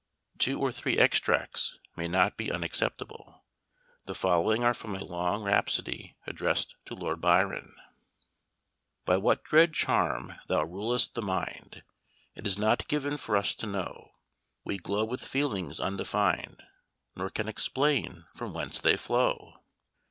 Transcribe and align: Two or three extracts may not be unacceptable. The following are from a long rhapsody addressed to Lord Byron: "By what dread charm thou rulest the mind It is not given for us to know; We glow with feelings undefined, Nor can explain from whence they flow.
Two 0.39 0.59
or 0.59 0.71
three 0.71 0.97
extracts 0.97 1.77
may 1.95 2.07
not 2.07 2.35
be 2.35 2.51
unacceptable. 2.51 3.43
The 4.07 4.15
following 4.15 4.63
are 4.63 4.73
from 4.73 4.95
a 4.95 5.03
long 5.03 5.43
rhapsody 5.43 6.17
addressed 6.25 6.73
to 6.87 6.95
Lord 6.95 7.21
Byron: 7.21 7.75
"By 9.05 9.17
what 9.17 9.43
dread 9.43 9.73
charm 9.75 10.33
thou 10.47 10.63
rulest 10.63 11.13
the 11.13 11.21
mind 11.21 11.83
It 12.33 12.47
is 12.47 12.57
not 12.57 12.87
given 12.87 13.15
for 13.15 13.37
us 13.37 13.53
to 13.53 13.67
know; 13.67 14.13
We 14.63 14.79
glow 14.79 15.05
with 15.05 15.23
feelings 15.23 15.79
undefined, 15.79 16.63
Nor 17.15 17.29
can 17.29 17.47
explain 17.47 18.25
from 18.35 18.53
whence 18.55 18.79
they 18.81 18.97
flow. 18.97 19.59